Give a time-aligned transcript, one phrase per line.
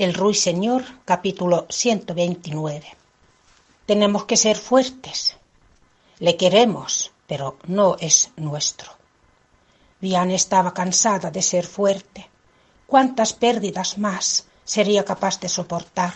[0.00, 2.86] El Ruiseñor, capítulo 129.
[3.84, 5.36] Tenemos que ser fuertes.
[6.20, 8.92] Le queremos, pero no es nuestro.
[10.00, 12.30] Vian estaba cansada de ser fuerte.
[12.86, 16.14] ¿Cuántas pérdidas más sería capaz de soportar?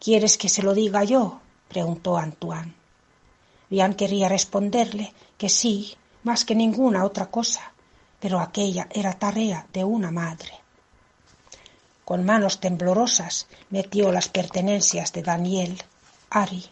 [0.00, 1.38] ¿Quieres que se lo diga yo?
[1.68, 2.74] preguntó Antoine.
[3.70, 7.72] Vian quería responderle que sí, más que ninguna otra cosa,
[8.18, 10.61] pero aquella era tarea de una madre.
[12.04, 15.82] Con manos temblorosas metió las pertenencias de Daniel,
[16.30, 16.64] Ari,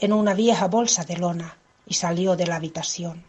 [0.00, 3.24] en una vieja bolsa de lona y salió de la habitación.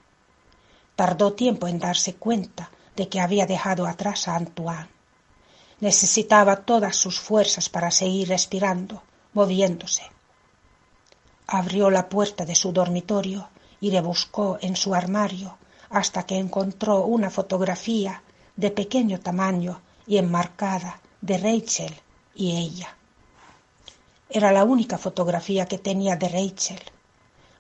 [0.95, 4.89] Tardó tiempo en darse cuenta de que había dejado atrás a Antoine.
[5.81, 10.03] Necesitaba todas sus fuerzas para seguir respirando, moviéndose.
[11.48, 15.58] Abrió la puerta de su dormitorio y rebuscó en su armario
[15.89, 18.23] hasta que encontró una fotografía
[18.55, 21.92] de pequeño tamaño y enmarcada de Rachel
[22.36, 22.95] y ella.
[24.30, 26.80] Era la única fotografía que tenía de Rachel.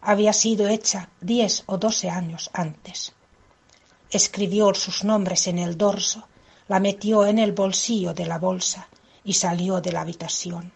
[0.01, 3.13] Había sido hecha diez o doce años antes.
[4.11, 6.27] Escribió sus nombres en el dorso,
[6.67, 8.87] la metió en el bolsillo de la bolsa
[9.23, 10.71] y salió de la habitación.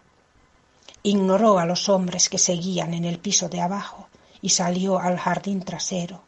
[1.04, 4.08] Ignoró a los hombres que seguían en el piso de abajo
[4.42, 6.22] y salió al jardín trasero,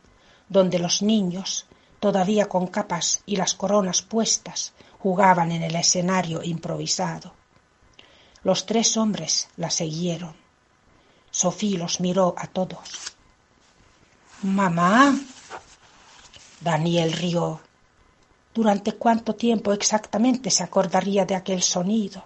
[0.49, 1.67] donde los niños,
[1.99, 7.35] todavía con capas y las coronas puestas, jugaban en el escenario improvisado.
[8.45, 10.35] Los tres hombres la siguieron.
[11.31, 13.13] Sofía los miró a todos.
[14.43, 15.19] Mamá.
[16.61, 17.61] Daniel rió.
[18.55, 22.25] ¿Durante cuánto tiempo exactamente se acordaría de aquel sonido?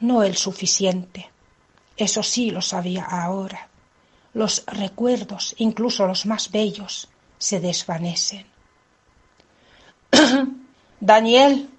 [0.00, 1.30] No el suficiente.
[1.96, 3.68] Eso sí lo sabía ahora.
[4.34, 7.08] Los recuerdos, incluso los más bellos,
[7.38, 8.46] se desvanecen.
[11.00, 11.70] Daniel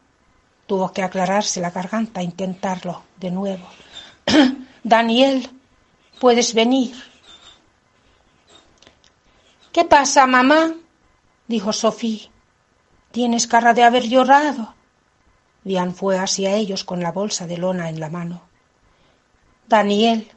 [0.65, 3.67] tuvo que aclararse la garganta e intentarlo de nuevo.
[4.83, 5.49] Daniel,
[6.19, 6.95] puedes venir.
[9.71, 10.73] ¿Qué pasa, mamá?
[11.47, 12.29] dijo Sofía.
[13.11, 14.73] Tienes cara de haber llorado.
[15.63, 18.41] Dian fue hacia ellos con la bolsa de lona en la mano.
[19.67, 20.31] Daniel.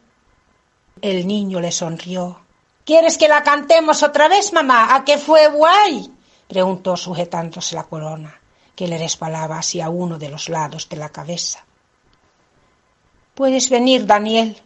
[1.01, 2.41] El niño le sonrió.
[2.85, 4.95] ¿Quieres que la cantemos otra vez, mamá?
[4.95, 6.13] ¿A qué fue guay?
[6.47, 8.39] preguntó sujetándose la corona,
[8.75, 11.65] que le resbalaba hacia uno de los lados de la cabeza.
[13.35, 14.57] ¿Puedes venir, Daniel?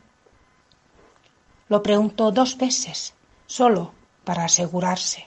[1.68, 3.14] Lo preguntó dos veces,
[3.46, 3.92] solo
[4.24, 5.26] para asegurarse.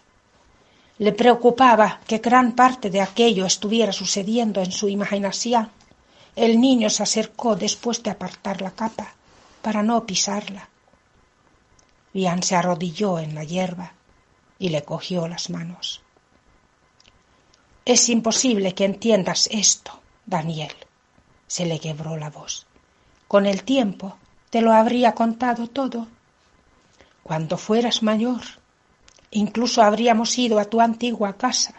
[0.99, 5.71] Le preocupaba que gran parte de aquello estuviera sucediendo en su imaginación.
[6.35, 9.15] El niño se acercó después de apartar la capa
[9.61, 10.69] para no pisarla.
[12.13, 13.93] Bian se arrodilló en la hierba
[14.59, 16.03] y le cogió las manos.
[17.85, 20.73] Es imposible que entiendas esto, Daniel.
[21.47, 22.67] Se le quebró la voz.
[23.27, 24.17] Con el tiempo
[24.49, 26.07] te lo habría contado todo.
[27.23, 28.41] Cuando fueras mayor,
[29.31, 31.73] incluso habríamos ido a tu antigua casa.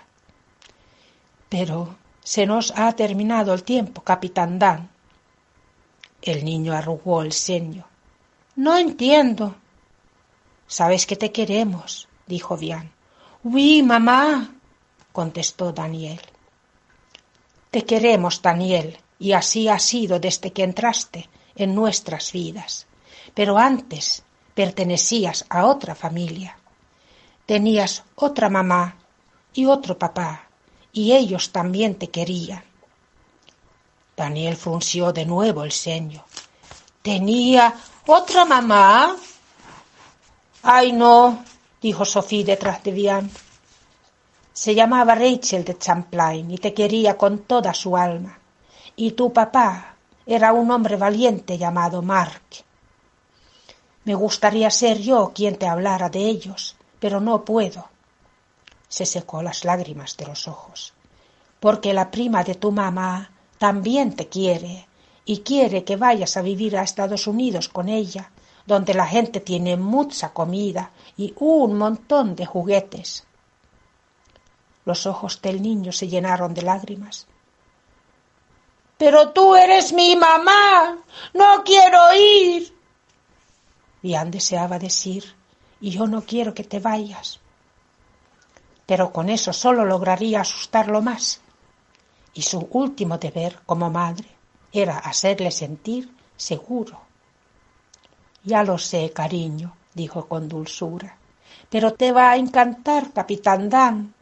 [1.48, 4.88] Pero se nos ha terminado el tiempo, capitán Dan.
[6.20, 7.84] El niño arrugó el ceño.
[8.56, 9.54] No entiendo.
[10.66, 12.90] Sabes que te queremos, dijo Bian.
[13.44, 14.54] Oui, mamá,
[15.12, 16.20] contestó Daniel.
[17.70, 22.86] Te queremos, Daniel, y así ha sido desde que entraste en nuestras vidas.
[23.34, 24.24] Pero antes
[24.54, 26.58] pertenecías a otra familia.
[27.46, 28.96] Tenías otra mamá
[29.54, 30.48] y otro papá,
[30.92, 32.64] y ellos también te querían.
[34.16, 36.24] Daniel frunció de nuevo el ceño.
[37.02, 37.74] ¿Tenía
[38.06, 39.16] otra mamá?
[40.62, 41.42] Ay, no,
[41.80, 43.30] dijo Sofía detrás de.
[44.52, 48.38] Se llamaba Rachel de Champlain y te quería con toda su alma.
[48.96, 49.96] Y tu papá
[50.26, 52.42] era un hombre valiente llamado Mark.
[54.04, 57.88] Me gustaría ser yo quien te hablara de ellos, pero no puedo.
[58.88, 60.92] Se secó las lágrimas de los ojos.
[61.58, 64.86] Porque la prima de tu mamá también te quiere
[65.24, 68.32] y quiere que vayas a vivir a Estados Unidos con ella,
[68.66, 73.24] donde la gente tiene mucha comida y un montón de juguetes.
[74.84, 77.26] Los ojos del niño se llenaron de lágrimas.
[78.98, 80.98] Pero tú eres mi mamá.
[81.34, 82.72] No quiero ir.
[84.02, 85.24] Bian deseaba decir,
[85.80, 87.40] y yo no quiero que te vayas.
[88.86, 91.40] Pero con eso solo lograría asustarlo más.
[92.34, 94.28] Y su último deber como madre
[94.72, 97.00] era hacerle sentir seguro.
[98.44, 101.16] Ya lo sé, cariño, dijo con dulzura,
[101.70, 104.14] pero te va a encantar, capitán Dan,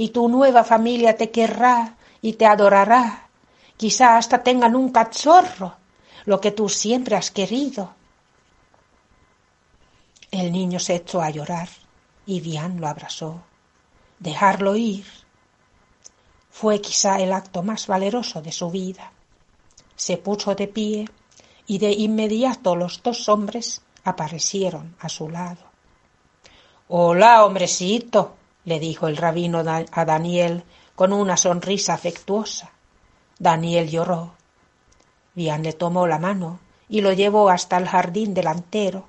[0.00, 3.28] y tu nueva familia te querrá y te adorará.
[3.76, 5.76] Quizá hasta tengan un cachorro,
[6.24, 7.92] lo que tú siempre has querido.
[10.30, 11.68] El niño se echó a llorar
[12.24, 13.42] y Diane lo abrazó.
[14.18, 15.04] Dejarlo ir
[16.50, 19.12] fue quizá el acto más valeroso de su vida.
[19.96, 21.10] Se puso de pie
[21.66, 25.60] y de inmediato los dos hombres aparecieron a su lado.
[26.88, 30.64] Hola, hombrecito, le dijo el rabino a Daniel
[30.94, 32.70] con una sonrisa afectuosa.
[33.38, 34.34] Daniel lloró.
[35.34, 39.06] Bian le tomó la mano y lo llevó hasta el jardín delantero,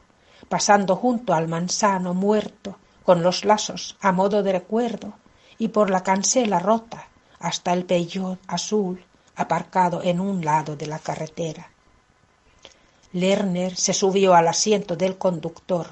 [0.48, 5.13] pasando junto al manzano muerto con los lazos a modo de recuerdo
[5.57, 7.07] y por la cancela rota
[7.39, 9.03] hasta el peyot azul
[9.36, 11.71] aparcado en un lado de la carretera.
[13.13, 15.88] Lerner se subió al asiento del conductor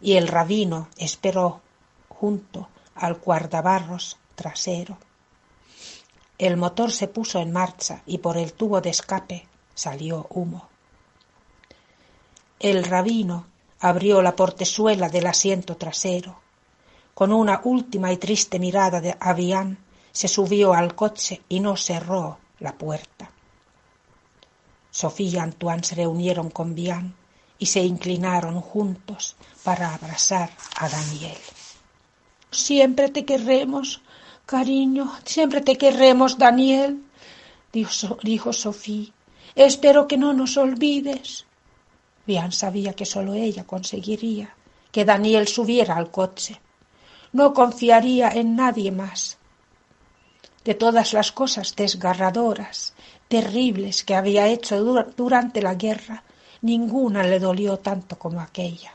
[0.00, 1.60] y el rabino esperó
[2.08, 4.98] junto al guardabarros trasero.
[6.38, 10.68] El motor se puso en marcha y por el tubo de escape salió humo.
[12.58, 13.46] El rabino
[13.80, 16.40] abrió la portezuela del asiento trasero.
[17.14, 19.78] Con una última y triste mirada de Avián
[20.12, 23.30] se subió al coche y no cerró la puerta.
[24.90, 27.14] Sofía y Antoine se reunieron con Bian
[27.58, 31.38] y se inclinaron juntos para abrazar a Daniel.
[32.52, 34.02] Siempre te querremos,
[34.44, 37.02] cariño, siempre te querremos, Daniel,
[37.72, 39.08] dijo, Sofía.
[39.54, 41.46] Espero que no nos olvides.
[42.26, 44.54] Bian sabía que sólo ella conseguiría
[44.90, 46.60] que Daniel subiera al coche.
[47.32, 49.38] No confiaría en nadie más.
[50.62, 52.92] De todas las cosas desgarradoras,
[53.28, 54.78] terribles que había hecho
[55.16, 56.22] durante la guerra,
[56.60, 58.94] ninguna le dolió tanto como aquella.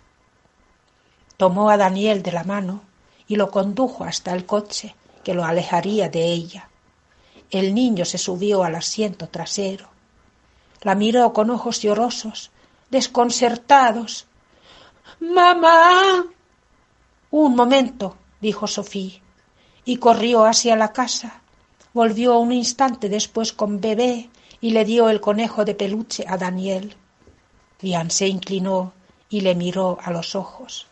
[1.38, 2.83] Tomó a Daniel de la mano
[3.27, 6.69] y lo condujo hasta el coche que lo alejaría de ella.
[7.50, 9.88] El niño se subió al asiento trasero.
[10.81, 12.51] La miró con ojos llorosos,
[12.89, 14.25] desconcertados.
[15.19, 16.25] Mamá.
[17.31, 19.19] Un momento, dijo Sofía,
[19.85, 21.41] y corrió hacia la casa.
[21.94, 24.30] Volvió un instante después con bebé
[24.62, 26.95] y le dio el conejo de peluche a Daniel.
[27.81, 28.94] Dian se inclinó
[29.30, 30.88] y le miró a los ojos.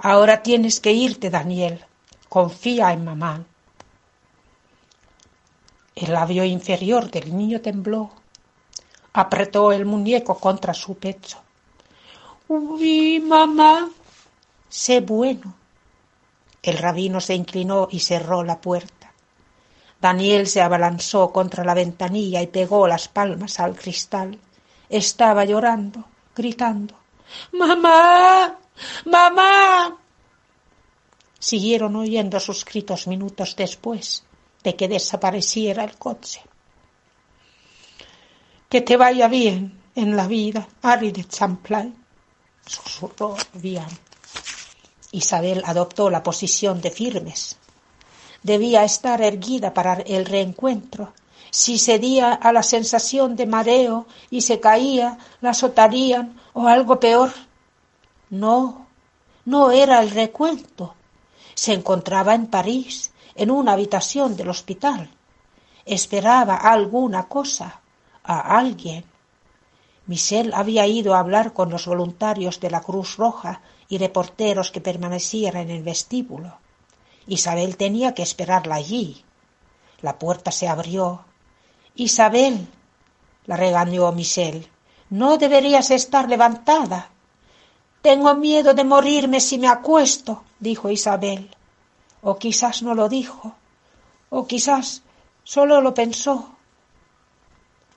[0.00, 1.84] Ahora tienes que irte, Daniel.
[2.28, 3.44] Confía en mamá.
[5.96, 8.12] El labio inferior del niño tembló.
[9.12, 11.38] Apretó el muñeco contra su pecho.
[12.46, 13.90] Uy, mamá.
[14.68, 15.54] Sé bueno.
[16.62, 19.12] El rabino se inclinó y cerró la puerta.
[20.00, 24.38] Daniel se abalanzó contra la ventanilla y pegó las palmas al cristal.
[24.88, 26.04] Estaba llorando,
[26.36, 26.94] gritando.
[27.50, 28.58] Mamá.
[29.04, 29.98] Mamá.
[31.38, 34.24] Siguieron oyendo sus gritos minutos después
[34.62, 36.42] de que desapareciera el coche.
[38.68, 41.94] Que te vaya bien en la vida, Harry de Champlain,
[42.66, 43.86] susurró bien.
[45.12, 47.56] Isabel adoptó la posición de firmes.
[48.42, 51.14] Debía estar erguida para el reencuentro.
[51.50, 57.32] Si cedía a la sensación de mareo y se caía, la azotarían o algo peor,
[58.30, 58.86] no,
[59.44, 60.94] no era el recuento.
[61.54, 65.10] Se encontraba en París, en una habitación del hospital.
[65.84, 67.80] Esperaba alguna cosa,
[68.22, 69.04] a alguien.
[70.06, 74.80] Michel había ido a hablar con los voluntarios de la Cruz Roja y reporteros que
[74.80, 76.58] permanecían en el vestíbulo.
[77.26, 79.24] Isabel tenía que esperarla allí.
[80.00, 81.24] La puerta se abrió.
[81.94, 82.68] Isabel,
[83.46, 84.68] la regañó Michel,
[85.10, 87.10] no deberías estar levantada.
[88.08, 91.54] Tengo miedo de morirme si me acuesto, dijo Isabel.
[92.22, 93.52] O quizás no lo dijo,
[94.30, 95.02] o quizás
[95.44, 96.56] solo lo pensó.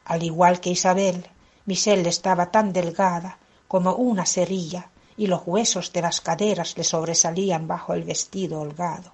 [0.03, 1.30] Al igual que Isabel,
[1.65, 3.38] Michelle estaba tan delgada
[3.70, 9.13] como una cerilla y los huesos de las caderas le sobresalían bajo el vestido holgado.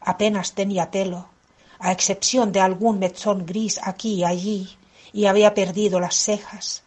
[0.00, 1.26] Apenas tenía pelo,
[1.80, 4.78] a excepción de algún mechón gris aquí y allí,
[5.12, 6.84] y había perdido las cejas,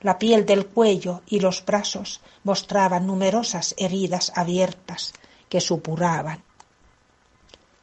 [0.00, 5.12] la piel del cuello y los brazos mostraban numerosas heridas abiertas
[5.48, 6.42] que supuraban.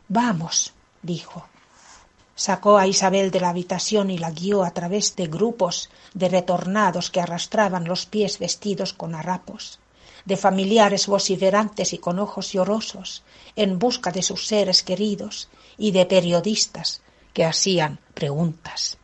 [0.07, 1.47] Vamos, dijo.
[2.35, 7.11] Sacó a Isabel de la habitación y la guió a través de grupos de retornados
[7.11, 9.79] que arrastraban los pies vestidos con harapos,
[10.25, 13.23] de familiares vociferantes y con ojos llorosos
[13.55, 17.01] en busca de sus seres queridos y de periodistas
[17.33, 18.97] que hacían preguntas.